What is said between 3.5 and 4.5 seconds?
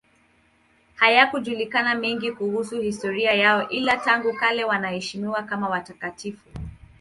ila tangu